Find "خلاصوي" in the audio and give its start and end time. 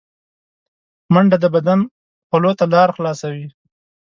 2.97-3.45